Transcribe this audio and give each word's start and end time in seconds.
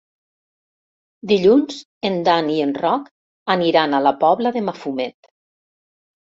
Dilluns 1.31 1.83
en 2.09 2.17
Dan 2.29 2.49
i 2.55 2.57
en 2.67 2.73
Roc 2.81 3.13
aniran 3.59 3.93
a 3.93 4.03
la 4.09 4.17
Pobla 4.27 4.57
de 4.59 4.67
Mafumet. 4.73 5.33